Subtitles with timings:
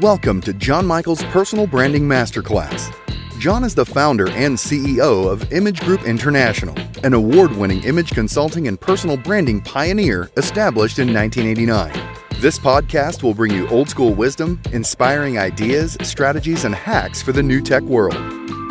[0.00, 2.92] Welcome to Jon Michail's Personal Branding Masterclass.
[3.38, 6.74] Jon is the founder and CEO of Image Group International,
[7.04, 11.92] an award winning image consulting and personal branding pioneer established in 1989.
[12.40, 17.44] This podcast will bring you old school wisdom, inspiring ideas, strategies, and hacks for the
[17.44, 18.16] new tech world.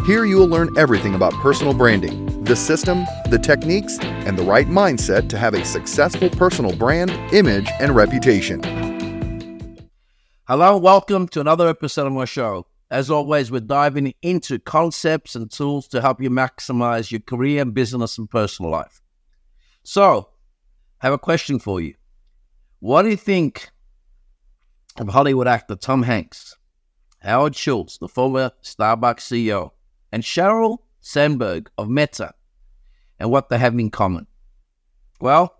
[0.05, 4.67] Here you will learn everything about personal branding, the system, the techniques, and the right
[4.67, 8.92] mindset to have a successful personal brand, image, and reputation.
[10.55, 12.67] Hello, and welcome to another episode of my show.
[12.91, 18.19] As always, we're diving into concepts and tools to help you maximize your career, business,
[18.19, 19.01] and personal life.
[19.81, 20.29] So,
[21.01, 21.95] I have a question for you.
[22.81, 23.71] What do you think
[24.99, 26.55] of Hollywood actor Tom Hanks,
[27.17, 29.71] Howard Schultz, the former Starbucks CEO,
[30.11, 32.31] and Sheryl Sandberg of Meta,
[33.19, 34.27] and what they have in common?
[35.19, 35.55] Well,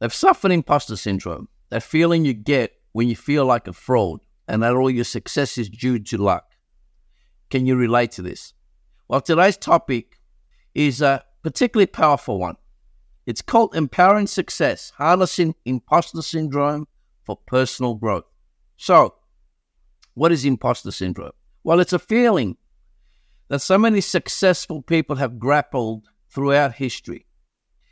[0.00, 4.62] they've suffered imposter syndrome, that feeling you get when you feel like a fraud and
[4.62, 6.44] that all your success is due to luck.
[7.50, 8.52] Can you relate to this?
[9.08, 10.18] Well, today's topic
[10.74, 12.56] is a particularly powerful one.
[13.26, 16.86] It's called Empowering Success Harnessing Imposter Syndrome
[17.24, 18.24] for Personal Growth.
[18.76, 19.14] So,
[20.14, 21.32] what is imposter syndrome?
[21.62, 22.56] Well, it's a feeling
[23.48, 27.26] that so many successful people have grappled throughout history.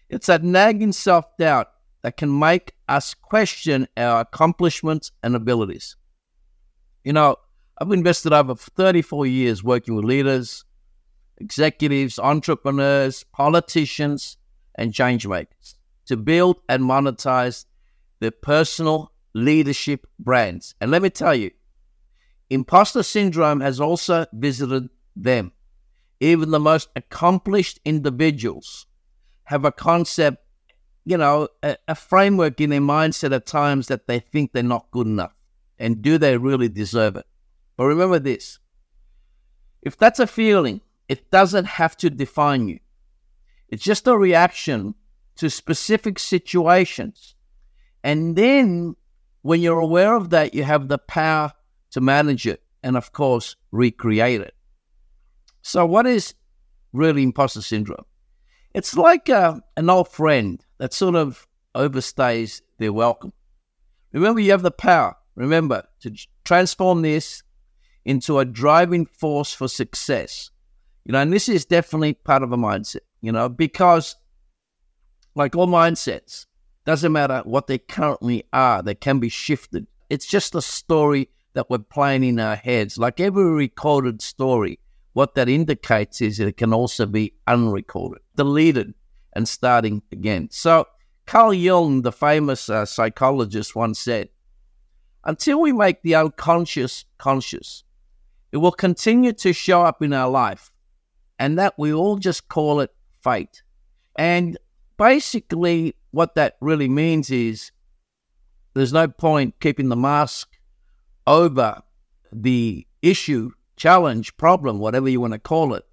[0.09, 1.69] It's that nagging self doubt
[2.03, 5.97] that can make us question our accomplishments and abilities.
[7.05, 7.37] You know,
[7.79, 10.65] I've invested over 34 years working with leaders,
[11.39, 14.37] executives, entrepreneurs, politicians,
[14.75, 17.67] and change makers to build and monetize
[18.21, 20.75] their personal leadership brands.
[20.81, 21.51] And let me tell you,
[22.51, 25.53] imposter syndrome has also visited them.
[26.21, 28.87] Even the most accomplished individuals
[29.45, 30.39] have a concept
[31.05, 34.91] you know, a, a, framework in their mindset at times that they think they're not
[34.93, 35.35] good enough.
[35.83, 37.27] And do they really deserve it?
[37.77, 38.61] But remember this
[39.83, 42.79] if that's a feeling, it doesn't have to define you.
[43.69, 44.95] It's just a reaction
[45.37, 47.35] to specific situations.
[48.05, 48.95] And then
[49.43, 51.53] when you're aware of that, you have the power
[51.91, 54.55] to manage it and, of course, recreate it.
[55.63, 56.35] So, what is
[56.93, 58.05] really imposter syndrome?
[58.73, 63.33] It's like uh, an old friend that sort of overstays their welcome.
[64.13, 66.13] Remember, you have the power, remember, to
[66.45, 67.43] transform this
[68.05, 70.51] into a driving force for success.
[71.05, 74.17] You know, and this is definitely part of a mindset, you know, because
[75.35, 76.47] like all mindsets,
[76.85, 79.87] doesn't matter what they currently are, they can be shifted.
[80.11, 82.99] It's just a story that we're playing in our heads.
[82.99, 84.79] Like every recorded story,
[85.13, 88.95] what that indicates is that it can also be unrecorded, deleted,
[89.35, 90.49] and starting again.
[90.51, 90.87] So,
[91.27, 94.29] Carl Jung, the famous uh, psychologist, once said,
[95.25, 97.85] Until we make the unconscious conscious,
[98.51, 100.73] it will continue to show up in our life,
[101.39, 102.91] and that we all just call it
[103.23, 103.63] fate.
[104.17, 104.59] And
[104.99, 107.71] basically, what that really means is
[108.75, 110.49] there's no point keeping the mask
[111.27, 111.83] over
[112.33, 115.85] the issue, challenge, problem, whatever you want to call it,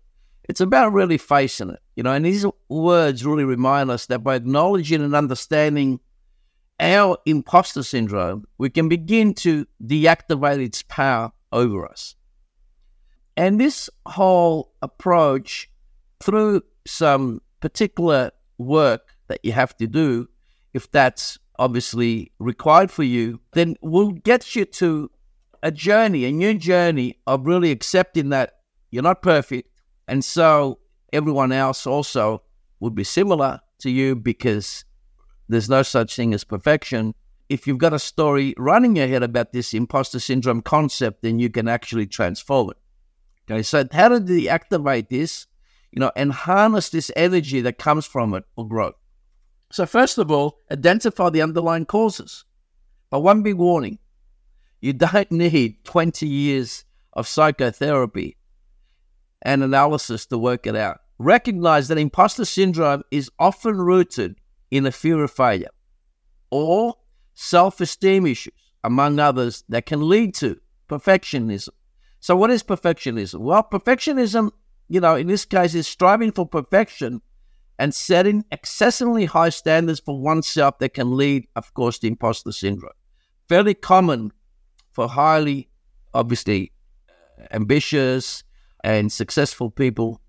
[0.50, 2.12] it's about really facing it, you know.
[2.12, 6.00] And these words really remind us that by acknowledging and understanding
[6.80, 12.16] our imposter syndrome, we can begin to deactivate its power over us.
[13.36, 15.70] And this whole approach,
[16.20, 20.28] through some particular work that you have to do,
[20.74, 25.10] if that's obviously required for you, then will get you to
[25.62, 28.60] a journey, a new journey of really accepting that
[28.92, 29.70] you're not perfect,
[30.08, 30.80] and so
[31.14, 32.42] everyone else also
[32.80, 34.86] would be similar to you because
[35.50, 37.16] there's no such thing as perfection.
[37.50, 41.50] If you've got a story running your head about this imposter syndrome concept, then you
[41.50, 42.78] can actually transform it.
[43.52, 45.48] Okay, so how to activate this,
[45.92, 48.94] you know, and harness this energy that comes from it for growth?
[49.72, 52.46] So first of all, identify the underlying causes.
[53.10, 53.98] But one big warning:
[54.82, 58.38] you don't need 20 years of psychotherapy
[59.42, 61.00] and analysis to work it out.
[61.18, 64.39] Recognize that imposter syndrome is often rooted
[64.72, 65.70] in a fear of failure
[66.52, 66.96] or
[67.34, 71.70] self esteem issues, among others, that can lead to perfectionism.
[72.20, 73.40] So, what is perfectionism?
[73.40, 74.52] Well, perfectionism,
[74.88, 77.22] you know, in this case, is striving for perfection
[77.78, 82.92] and setting excessively high standards for oneself that can lead, of course, to imposter syndrome.
[83.48, 84.32] Fairly common
[84.92, 85.70] for highly,
[86.14, 86.74] obviously,
[87.10, 88.44] uh, ambitious,
[88.84, 90.22] and successful people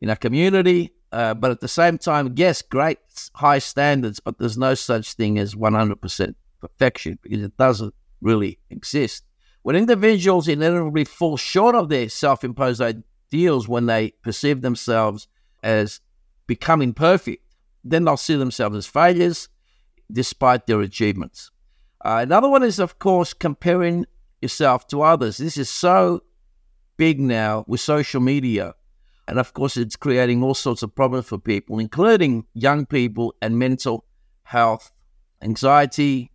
[0.00, 0.92] in our community.
[1.12, 2.98] Uh, but at the same time, yes, great
[3.34, 9.24] high standards, but there's no such thing as 100% perfection because it doesn't really exist.
[9.62, 15.26] When individuals inevitably fall short of their self imposed ideals when they perceive themselves
[15.62, 16.00] as
[16.46, 17.44] becoming perfect,
[17.84, 19.48] then they'll see themselves as failures
[20.10, 21.50] despite their achievements.
[22.04, 24.06] Uh, another one is, of course, comparing
[24.40, 25.36] yourself to others.
[25.36, 26.22] This is so
[26.96, 28.74] big now with social media.
[29.30, 33.56] And of course, it's creating all sorts of problems for people, including young people and
[33.56, 34.04] mental
[34.42, 34.90] health,
[35.40, 36.32] anxiety,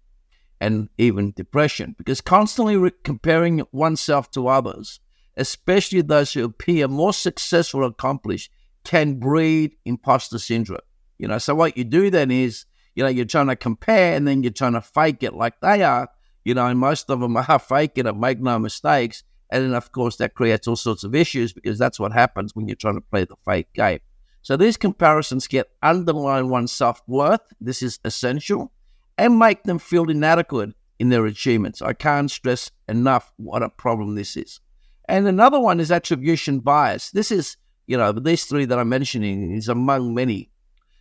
[0.61, 1.95] and even depression.
[1.97, 5.01] Because constantly re- comparing oneself to others,
[5.35, 8.49] especially those who appear more successful or accomplished,
[8.85, 10.79] can breed imposter syndrome.
[11.17, 12.63] You know, so what you do then is,
[12.95, 15.83] you know, you're trying to compare and then you're trying to fake it like they
[15.83, 16.07] are,
[16.45, 19.25] you know, and most of them are faking it, make no mistakes.
[19.55, 22.67] And then, of course, that creates all sorts of issues because that's what happens when
[22.67, 23.99] you're trying to play the fake game.
[24.41, 27.39] So these comparisons get underline one's self worth.
[27.61, 28.73] This is essential
[29.17, 31.81] and make them feel inadequate in their achievements.
[31.81, 34.59] I can't stress enough what a problem this is.
[35.07, 37.11] And another one is attribution bias.
[37.11, 37.55] This is,
[37.87, 40.51] you know, these three that I'm mentioning is among many.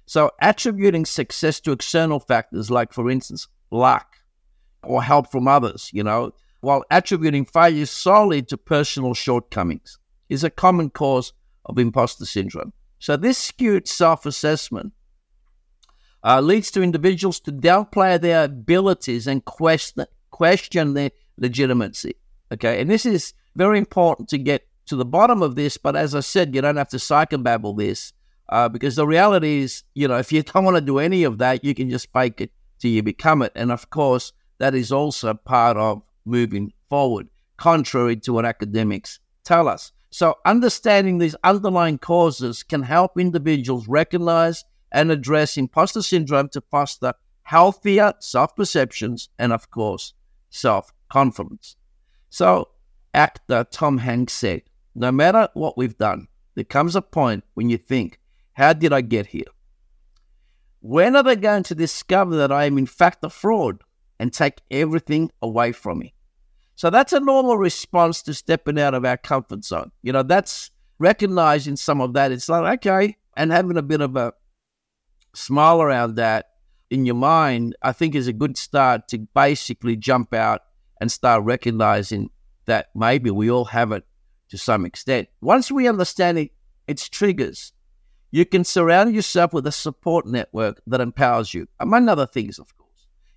[0.06, 4.14] So attributing success to external factors like, for instance, luck
[4.84, 6.30] or help from others, you know,
[6.64, 11.32] while attributing failure solely to personal shortcomings is a common cause
[11.66, 12.72] of imposter syndrome.
[12.98, 14.92] So, this skewed self assessment
[16.24, 22.14] uh, leads to individuals to downplay their abilities and question, question their legitimacy.
[22.52, 25.76] Okay, and this is very important to get to the bottom of this.
[25.76, 28.12] But as I said, you don't have to psychobabble this
[28.48, 31.38] uh, because the reality is, you know, if you don't want to do any of
[31.38, 33.52] that, you can just fake it till you become it.
[33.54, 39.68] And of course, that is also part of moving forward, contrary to what academics tell
[39.68, 39.92] us.
[40.10, 47.14] So, understanding these underlying causes can help individuals recognize and address imposter syndrome to foster
[47.42, 50.14] healthier self perceptions and, of course,
[50.50, 51.76] self confidence.
[52.30, 52.68] So,
[53.12, 54.62] actor Tom Hanks said,
[54.94, 58.20] No matter what we've done, there comes a point when you think,
[58.52, 59.50] How did I get here?
[60.80, 63.82] When are they going to discover that I am in fact a fraud
[64.18, 66.14] and take everything away from me?
[66.76, 69.92] So that's a normal response to stepping out of our comfort zone.
[70.02, 72.32] You know, that's recognizing some of that.
[72.32, 74.32] It's like, okay, and having a bit of a
[75.34, 76.46] smile around that
[76.90, 80.62] in your mind, I think is a good start to basically jump out
[81.00, 82.30] and start recognizing
[82.66, 84.04] that maybe we all have it
[84.48, 85.28] to some extent.
[85.40, 86.50] Once we understand it,
[86.86, 87.72] its triggers,
[88.30, 92.76] you can surround yourself with a support network that empowers you, among other things, of
[92.76, 92.83] course.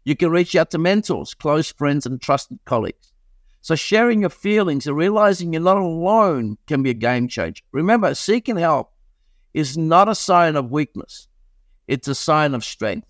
[0.07, 3.11] You can reach out to mentors, close friends, and trusted colleagues.
[3.59, 7.61] So sharing your feelings and realizing you're not alone can be a game changer.
[7.73, 8.93] Remember, seeking help
[9.53, 11.27] is not a sign of weakness.
[11.89, 13.05] It's a sign of strength.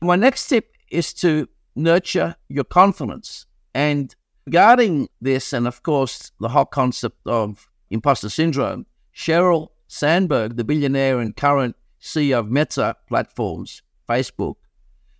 [0.00, 3.46] My next tip is to nurture your confidence.
[3.74, 4.14] And
[4.46, 11.18] regarding this, and of course, the whole concept of imposter syndrome, Sheryl Sandberg, the billionaire
[11.18, 14.54] and current CEO of Meta Platforms, Facebook,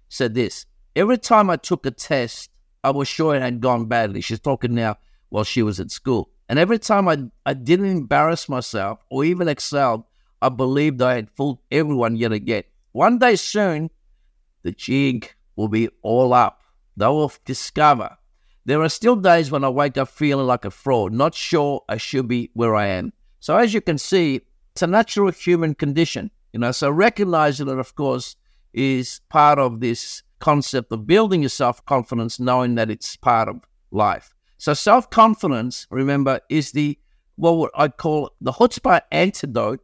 [0.08, 2.50] said this Every time I took a test,
[2.84, 4.20] I was sure it had gone badly.
[4.20, 4.96] She's talking now
[5.28, 6.30] while she was at school.
[6.48, 10.04] And every time I, I didn't embarrass myself or even excelled,
[10.40, 12.64] I believed I had fooled everyone yet again.
[12.92, 13.90] One day soon,
[14.62, 16.60] the jig will be all up.
[16.96, 18.16] They will discover.
[18.64, 21.96] There are still days when I wake up feeling like a fraud, not sure I
[21.96, 23.12] should be where I am.
[23.40, 24.42] So, as you can see,
[24.72, 26.30] it's a natural human condition.
[26.52, 28.36] You know, so recognizing it, of course,
[28.72, 33.60] is part of this concept of building your self confidence, knowing that it's part of
[33.90, 34.34] life.
[34.58, 36.98] So, self confidence, remember, is the
[37.36, 39.80] well, what I call the chutzpah antidote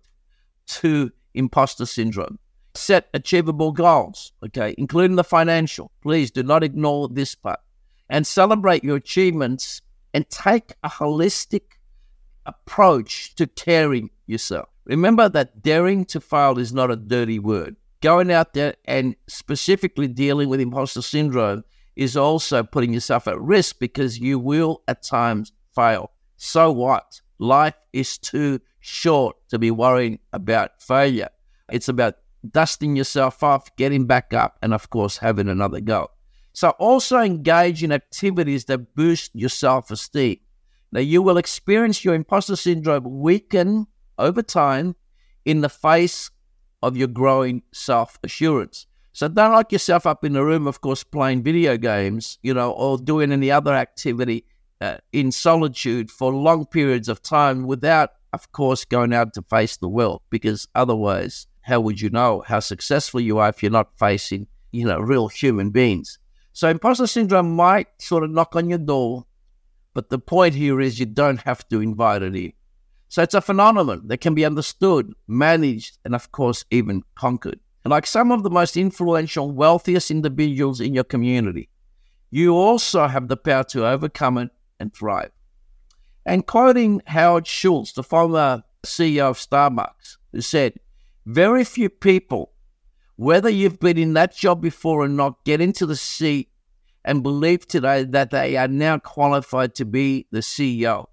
[0.66, 2.38] to imposter syndrome.
[2.74, 5.90] Set achievable goals, okay, including the financial.
[6.02, 7.60] Please do not ignore this part.
[8.08, 9.82] And celebrate your achievements
[10.14, 11.62] and take a holistic
[12.46, 14.68] approach to caring yourself.
[14.84, 20.08] Remember that daring to fail is not a dirty word going out there and specifically
[20.08, 21.64] dealing with imposter syndrome
[21.96, 26.10] is also putting yourself at risk because you will at times fail.
[26.36, 27.20] So what?
[27.38, 31.28] Life is too short to be worrying about failure.
[31.70, 32.14] It's about
[32.48, 36.10] dusting yourself off, getting back up, and of course, having another go.
[36.52, 40.38] So, also engage in activities that boost your self esteem.
[40.90, 43.86] Now, you will experience your imposter syndrome weaken
[44.18, 44.96] over time
[45.44, 46.30] in the face
[46.82, 48.86] of your growing self assurance.
[49.12, 52.72] So don't lock yourself up in a room, of course, playing video games, you know,
[52.72, 54.44] or doing any other activity
[54.80, 59.76] uh, in solitude for long periods of time without, of course, going out to face
[59.76, 60.22] the world.
[60.30, 64.86] Because otherwise, how would you know how successful you are if you're not facing, you
[64.86, 66.18] know, real human beings?
[66.52, 69.26] So imposter syndrome might sort of knock on your door
[69.94, 72.52] But the point here is you don't have to invite it in.
[73.10, 77.58] So it's a phenomenon that can be understood, managed, and of course, even conquered.
[77.84, 81.68] Like some of the most influential, wealthiest individuals in your community,
[82.30, 85.32] you also have the power to overcome it and thrive.
[86.24, 90.74] And quoting Howard Schultz, the former CEO of Starbucks, who said,
[91.26, 92.52] Very few people,
[93.16, 96.48] whether you've been in that job before or not, get into the seat
[97.04, 101.06] and believe today that they are now qualified to be the CEO.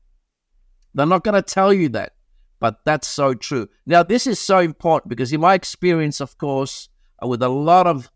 [0.97, 2.13] They're not going to tell you that,
[2.59, 3.69] but that's so true.
[3.85, 6.89] Now, this is so important because, in my experience, of course,
[7.23, 8.11] uh, with a lot of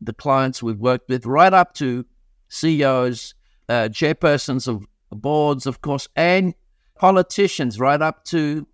[0.00, 2.06] the clients we've worked with, right up to
[2.48, 3.34] CEOs,
[3.68, 6.54] uh, chairpersons of boards, of course, and
[6.94, 8.66] politicians, right up to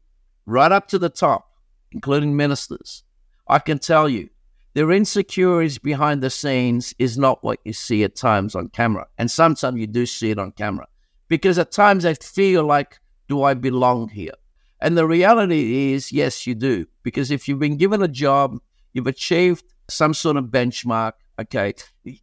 [0.47, 1.51] right up to the top,
[1.91, 3.03] including ministers.
[3.49, 4.31] I can tell you,
[4.75, 9.09] their insecurities behind the scenes is not what you see at times on camera.
[9.19, 10.87] And sometimes you do see it on camera.
[11.27, 14.35] Because at times they feel like, do I belong here?
[14.81, 16.87] And the reality is, yes, you do.
[17.03, 18.59] Because if you've been given a job,
[18.93, 21.75] you've achieved some sort of benchmark, okay,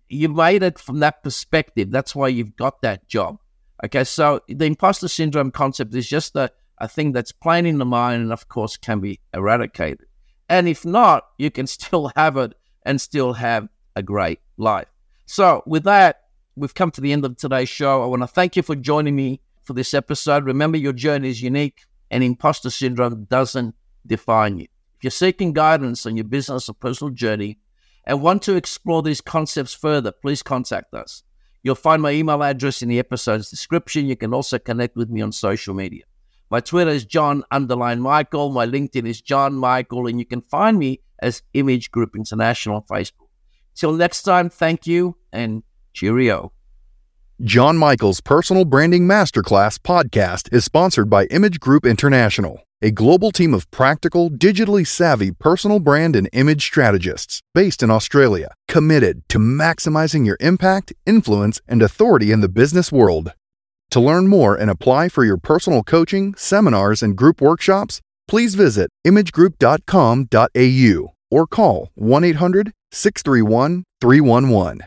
[0.07, 1.91] you made it from that perspective.
[1.91, 3.39] That's why you've got that job.
[3.83, 7.85] Okay, so the imposter syndrome concept is just a, a thing that's plain in the
[7.85, 10.07] mind and, of course, can be eradicated.
[10.47, 14.87] And if not, you can still have it and still have a great life.
[15.25, 16.21] So, with that,
[16.55, 18.03] we've come to the end of today's show.
[18.03, 20.45] I want to thank you for joining me for this episode.
[20.45, 21.81] Remember, your journey is unique
[22.11, 24.67] and imposter syndrome doesn't define you.
[24.97, 27.59] If you're seeking guidance on your business or personal journey
[28.05, 31.23] and want to explore these concepts further, please contact us.
[31.63, 34.05] You'll find my email address in the episode's description.
[34.05, 36.03] You can also connect with me on social media.
[36.51, 38.51] My Twitter is Jon underline Michail.
[38.51, 42.83] My LinkedIn is Jon Michail, and you can find me as Image Group International on
[42.83, 43.29] Facebook.
[43.73, 46.51] Till next time, thank you and cheerio.
[47.41, 53.53] Jon Michail's Personal Branding Masterclass podcast is sponsored by Image Group International a global team
[53.53, 60.25] of practical, digitally savvy personal brand and image strategists based in Australia, committed to maximizing
[60.25, 63.33] your impact, influence, and authority in the business world.
[63.91, 68.89] To learn more and apply for your personal coaching, seminars, and group workshops, please visit
[69.07, 74.81] imagegroup.com.au or call 1 800 631 311.